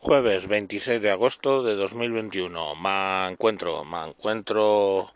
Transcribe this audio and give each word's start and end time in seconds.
Jueves 0.00 0.46
26 0.46 1.02
de 1.02 1.10
agosto 1.10 1.64
de 1.64 1.74
2021. 1.74 2.76
Me 2.76 3.32
encuentro, 3.32 3.84
me 3.84 4.06
encuentro 4.06 5.12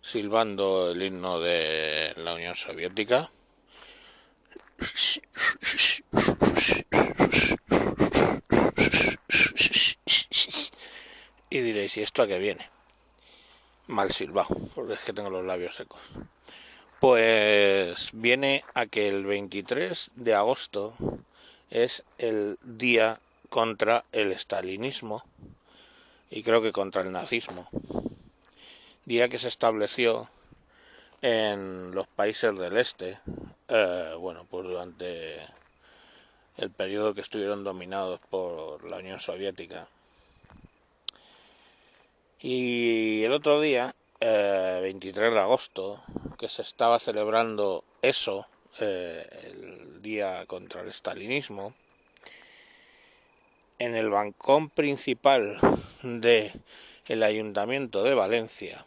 silbando 0.00 0.92
el 0.92 1.02
himno 1.02 1.40
de 1.40 2.14
la 2.16 2.34
Unión 2.34 2.54
Soviética. 2.54 3.28
Y 11.50 11.60
diréis, 11.60 11.96
¿y 11.96 12.02
esto 12.02 12.22
a 12.22 12.28
qué 12.28 12.38
viene? 12.38 12.70
Mal 13.88 14.12
silbado, 14.12 14.56
porque 14.76 14.94
es 14.94 15.00
que 15.00 15.12
tengo 15.12 15.30
los 15.30 15.44
labios 15.44 15.74
secos. 15.74 16.00
Pues 17.00 18.10
viene 18.12 18.64
a 18.74 18.86
que 18.86 19.08
el 19.08 19.26
23 19.26 20.12
de 20.14 20.34
agosto 20.34 20.94
es 21.70 22.04
el 22.18 22.56
día 22.62 23.20
contra 23.48 24.04
el 24.12 24.32
estalinismo 24.32 25.24
y 26.30 26.42
creo 26.42 26.62
que 26.62 26.72
contra 26.72 27.02
el 27.02 27.12
nazismo. 27.12 27.68
Día 29.04 29.28
que 29.28 29.38
se 29.38 29.48
estableció 29.48 30.28
en 31.22 31.94
los 31.94 32.06
países 32.08 32.58
del 32.58 32.76
este, 32.76 33.18
eh, 33.68 34.14
bueno, 34.18 34.46
pues 34.50 34.64
durante 34.64 35.40
el 36.56 36.70
periodo 36.70 37.14
que 37.14 37.20
estuvieron 37.20 37.64
dominados 37.64 38.20
por 38.30 38.88
la 38.90 38.98
Unión 38.98 39.20
Soviética. 39.20 39.88
Y 42.40 43.22
el 43.22 43.32
otro 43.32 43.60
día, 43.60 43.94
23 44.20 45.16
eh, 45.16 45.34
de 45.34 45.40
agosto, 45.40 46.02
que 46.38 46.48
se 46.48 46.62
estaba 46.62 46.98
celebrando 46.98 47.84
eso, 48.02 48.46
eh, 48.80 49.26
el 49.44 50.02
día 50.02 50.44
contra 50.46 50.82
el 50.82 50.88
estalinismo, 50.88 51.74
en 53.78 53.96
el 53.96 54.10
bancón 54.10 54.70
principal 54.70 55.58
de 56.02 56.52
el 57.06 57.22
ayuntamiento 57.22 58.02
de 58.02 58.14
Valencia, 58.14 58.84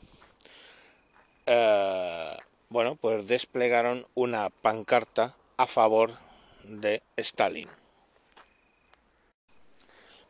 eh, 1.46 2.36
bueno, 2.70 2.96
pues 2.96 3.28
desplegaron 3.28 4.06
una 4.14 4.50
pancarta 4.50 5.36
a 5.58 5.66
favor 5.68 6.12
de 6.64 7.02
Stalin. 7.18 7.70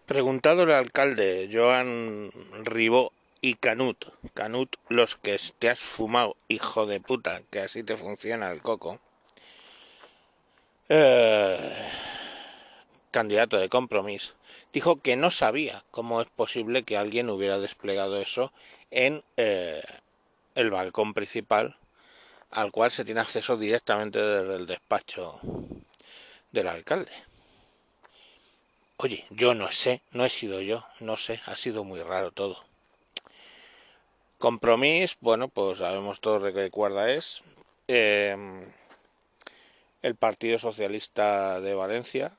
Preguntado 0.05 0.63
el 0.63 0.71
alcalde 0.71 1.49
Joan 1.51 2.31
Ribó 2.63 3.11
y 3.41 3.55
Canut, 3.55 4.05
Canut 4.33 4.75
los 4.89 5.15
que 5.15 5.39
te 5.59 5.69
has 5.69 5.79
fumado, 5.79 6.35
hijo 6.47 6.85
de 6.85 6.99
puta, 6.99 7.41
que 7.51 7.59
así 7.59 7.83
te 7.83 7.95
funciona 7.95 8.51
el 8.51 8.61
coco, 8.61 8.99
eh, 10.87 11.57
candidato 13.11 13.57
de 13.57 13.69
compromiso, 13.69 14.35
dijo 14.73 15.01
que 15.01 15.15
no 15.15 15.31
sabía 15.31 15.83
cómo 15.91 16.21
es 16.21 16.27
posible 16.27 16.83
que 16.83 16.97
alguien 16.97 17.29
hubiera 17.29 17.59
desplegado 17.59 18.21
eso 18.21 18.53
en 18.91 19.23
eh, 19.37 19.81
el 20.55 20.71
balcón 20.71 21.13
principal 21.13 21.77
al 22.51 22.71
cual 22.71 22.91
se 22.91 23.05
tiene 23.05 23.21
acceso 23.21 23.57
directamente 23.57 24.19
desde 24.19 24.55
el 24.55 24.65
despacho 24.65 25.39
del 26.51 26.67
alcalde. 26.67 27.11
Oye, 28.97 29.25
yo 29.29 29.53
no 29.53 29.71
sé, 29.71 30.01
no 30.11 30.25
he 30.25 30.29
sido 30.29 30.59
yo, 30.61 30.85
no 30.99 31.15
sé, 31.15 31.41
ha 31.45 31.55
sido 31.55 31.83
muy 31.83 32.01
raro 32.01 32.31
todo. 32.31 32.57
Compromís, 34.37 35.17
bueno, 35.21 35.47
pues 35.47 35.77
sabemos 35.77 36.19
todos 36.19 36.43
de 36.43 36.53
qué 36.53 36.69
cuerda 36.69 37.09
es. 37.11 37.41
Em, 37.87 38.65
el 40.01 40.15
Partido 40.15 40.59
Socialista 40.59 41.59
de 41.59 41.73
Valencia, 41.73 42.37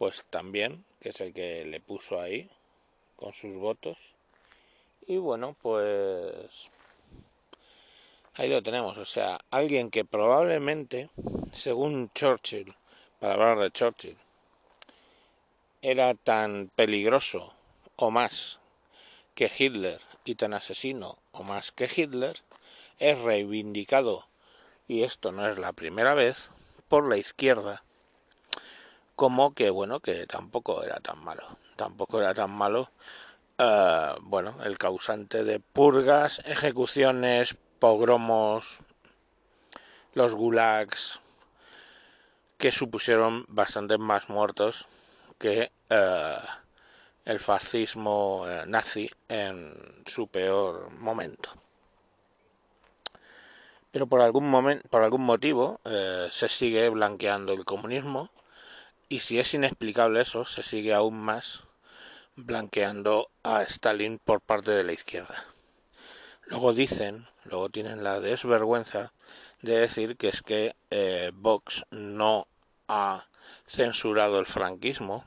pues 0.00 0.24
también, 0.30 0.82
que 1.02 1.10
es 1.10 1.20
el 1.20 1.34
que 1.34 1.62
le 1.66 1.78
puso 1.78 2.18
ahí 2.18 2.48
con 3.16 3.34
sus 3.34 3.54
votos. 3.56 3.98
Y 5.06 5.18
bueno, 5.18 5.54
pues 5.60 6.70
ahí 8.32 8.48
lo 8.48 8.62
tenemos. 8.62 8.96
O 8.96 9.04
sea, 9.04 9.38
alguien 9.50 9.90
que 9.90 10.06
probablemente, 10.06 11.10
según 11.52 12.10
Churchill, 12.14 12.74
para 13.18 13.34
hablar 13.34 13.58
de 13.58 13.70
Churchill, 13.70 14.16
era 15.82 16.14
tan 16.14 16.70
peligroso 16.74 17.54
o 17.96 18.10
más 18.10 18.58
que 19.34 19.52
Hitler 19.54 20.00
y 20.24 20.34
tan 20.34 20.54
asesino 20.54 21.18
o 21.32 21.42
más 21.42 21.72
que 21.72 21.90
Hitler, 21.94 22.38
es 22.98 23.18
reivindicado, 23.18 24.26
y 24.88 25.02
esto 25.02 25.30
no 25.30 25.46
es 25.46 25.58
la 25.58 25.74
primera 25.74 26.14
vez, 26.14 26.48
por 26.88 27.06
la 27.06 27.18
izquierda 27.18 27.84
como 29.20 29.52
que 29.52 29.68
bueno 29.68 30.00
que 30.00 30.26
tampoco 30.26 30.82
era 30.82 30.98
tan 31.00 31.22
malo 31.22 31.46
tampoco 31.76 32.22
era 32.22 32.32
tan 32.32 32.50
malo 32.50 32.90
uh, 33.58 34.18
bueno 34.22 34.56
el 34.64 34.78
causante 34.78 35.44
de 35.44 35.60
purgas 35.60 36.40
ejecuciones 36.46 37.54
pogromos 37.78 38.78
los 40.14 40.34
gulags 40.34 41.20
que 42.56 42.72
supusieron 42.72 43.44
bastantes 43.48 43.98
más 43.98 44.30
muertos 44.30 44.88
que 45.38 45.70
uh, 45.90 46.42
el 47.26 47.40
fascismo 47.40 48.44
uh, 48.44 48.64
nazi 48.66 49.10
en 49.28 50.02
su 50.06 50.28
peor 50.28 50.90
momento. 50.92 51.50
Pero 53.90 54.06
por 54.06 54.22
algún 54.22 54.48
momento 54.48 54.88
por 54.88 55.02
algún 55.02 55.26
motivo 55.26 55.78
se 56.30 56.48
sigue 56.48 56.88
blanqueando 56.88 57.52
el 57.52 57.66
comunismo 57.66 58.30
y 59.10 59.20
si 59.20 59.40
es 59.40 59.52
inexplicable 59.54 60.20
eso, 60.20 60.44
se 60.44 60.62
sigue 60.62 60.94
aún 60.94 61.20
más 61.20 61.64
blanqueando 62.36 63.28
a 63.42 63.62
Stalin 63.64 64.20
por 64.20 64.40
parte 64.40 64.70
de 64.70 64.84
la 64.84 64.92
izquierda. 64.92 65.44
Luego 66.46 66.72
dicen, 66.72 67.26
luego 67.44 67.68
tienen 67.70 68.04
la 68.04 68.20
desvergüenza 68.20 69.12
de 69.62 69.78
decir 69.78 70.16
que 70.16 70.28
es 70.28 70.42
que 70.42 70.76
eh, 70.90 71.32
Vox 71.34 71.84
no 71.90 72.46
ha 72.86 73.26
censurado 73.66 74.38
el 74.38 74.46
franquismo. 74.46 75.24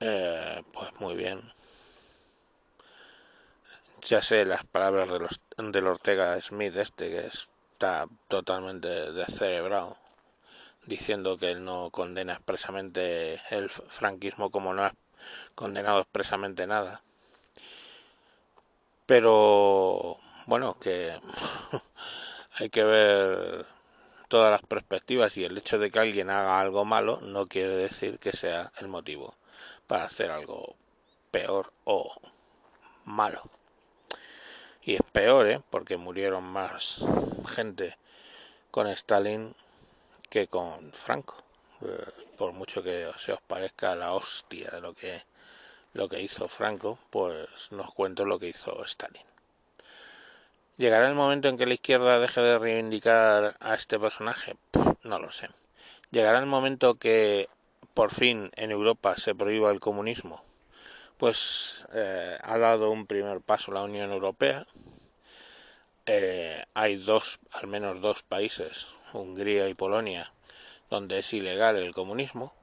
Eh, 0.00 0.62
pues 0.72 0.88
muy 0.98 1.14
bien. 1.14 1.52
Ya 4.02 4.22
sé 4.22 4.44
las 4.44 4.64
palabras 4.64 5.08
de 5.08 5.20
los, 5.20 5.40
del 5.56 5.86
Ortega 5.86 6.40
Smith 6.40 6.74
este 6.76 7.10
que 7.10 7.26
está 7.28 8.08
totalmente 8.26 9.12
descerebrado 9.12 10.07
diciendo 10.88 11.38
que 11.38 11.50
él 11.50 11.64
no 11.64 11.90
condena 11.90 12.32
expresamente 12.32 13.40
el 13.50 13.68
franquismo 13.68 14.50
como 14.50 14.72
no 14.74 14.84
ha 14.84 14.94
condenado 15.54 16.00
expresamente 16.00 16.66
nada. 16.66 17.02
Pero 19.06 20.18
bueno, 20.46 20.78
que 20.80 21.20
hay 22.54 22.70
que 22.70 22.84
ver 22.84 23.66
todas 24.28 24.50
las 24.50 24.62
perspectivas 24.62 25.36
y 25.36 25.44
el 25.44 25.56
hecho 25.58 25.78
de 25.78 25.90
que 25.90 25.98
alguien 25.98 26.30
haga 26.30 26.60
algo 26.60 26.84
malo 26.84 27.20
no 27.22 27.46
quiere 27.46 27.76
decir 27.76 28.18
que 28.18 28.32
sea 28.32 28.72
el 28.78 28.88
motivo 28.88 29.34
para 29.86 30.04
hacer 30.04 30.30
algo 30.30 30.76
peor 31.30 31.72
o 31.84 32.14
malo. 33.04 33.42
Y 34.82 34.94
es 34.94 35.02
peor, 35.12 35.46
¿eh? 35.48 35.60
porque 35.70 35.98
murieron 35.98 36.44
más 36.44 37.04
gente 37.46 37.98
con 38.70 38.86
Stalin 38.86 39.54
que 40.28 40.46
con 40.46 40.92
Franco. 40.92 41.36
Eh, 41.82 42.10
por 42.36 42.52
mucho 42.52 42.82
que 42.82 43.08
se 43.16 43.32
os 43.32 43.40
parezca 43.40 43.94
la 43.94 44.12
hostia 44.12 44.70
de 44.70 44.80
lo 44.80 44.94
que, 44.94 45.22
lo 45.92 46.08
que 46.08 46.20
hizo 46.20 46.48
Franco, 46.48 46.98
pues 47.10 47.48
nos 47.70 47.92
cuento 47.94 48.24
lo 48.24 48.38
que 48.38 48.48
hizo 48.48 48.84
Stalin. 48.84 49.22
¿Llegará 50.76 51.08
el 51.08 51.14
momento 51.14 51.48
en 51.48 51.56
que 51.56 51.66
la 51.66 51.74
izquierda 51.74 52.20
deje 52.20 52.40
de 52.40 52.58
reivindicar 52.58 53.56
a 53.60 53.74
este 53.74 53.98
personaje? 53.98 54.56
no 55.02 55.18
lo 55.18 55.30
sé. 55.30 55.48
¿Llegará 56.10 56.38
el 56.38 56.46
momento 56.46 56.96
que 56.96 57.48
por 57.94 58.12
fin 58.14 58.50
en 58.54 58.70
Europa 58.70 59.16
se 59.16 59.34
prohíba 59.34 59.70
el 59.70 59.80
comunismo? 59.80 60.44
Pues 61.16 61.84
eh, 61.92 62.38
ha 62.42 62.58
dado 62.58 62.90
un 62.90 63.06
primer 63.06 63.40
paso 63.40 63.72
la 63.72 63.82
Unión 63.82 64.12
Europea. 64.12 64.66
Eh, 66.06 66.62
hay 66.74 66.96
dos, 66.96 67.40
al 67.50 67.66
menos 67.66 68.00
dos 68.00 68.22
países 68.22 68.86
Hungría 69.12 69.68
y 69.68 69.74
Polonia, 69.74 70.32
donde 70.90 71.18
es 71.18 71.32
ilegal 71.32 71.76
el 71.76 71.94
comunismo, 71.94 72.54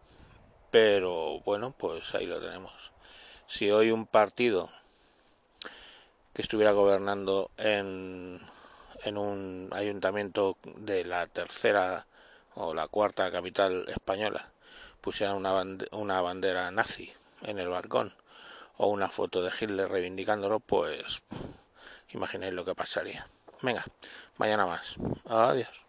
pero 0.72 1.40
bueno, 1.42 1.74
pues 1.78 2.16
ahí 2.16 2.26
lo 2.26 2.40
tenemos. 2.40 2.92
Si 3.48 3.72
hoy 3.72 3.92
un 3.92 4.06
partido 4.06 4.72
que 6.34 6.42
estuviera 6.42 6.72
gobernando 6.72 7.52
en, 7.58 8.42
en 9.04 9.18
un 9.18 9.70
ayuntamiento 9.72 10.58
de 10.64 11.06
la 11.06 11.28
tercera 11.28 12.08
o 12.56 12.74
la 12.74 12.88
cuarta 12.88 13.32
capital 13.32 13.86
española 13.88 14.52
pusiera 15.02 15.36
una, 15.36 15.54
una 15.92 16.22
bandera 16.22 16.72
nazi 16.72 17.14
en 17.44 17.60
el 17.60 17.70
balcón 17.70 18.14
o 18.78 18.88
una 18.88 19.08
foto 19.08 19.42
de 19.42 19.52
Hitler 19.58 19.90
reivindicándolo, 19.90 20.60
pues 20.60 21.22
imaginéis 22.10 22.54
lo 22.54 22.66
que 22.66 22.76
pasaría. 22.76 23.28
Venga, 23.62 23.86
mañana 24.38 24.66
más. 24.66 24.96
Adiós. 25.26 25.85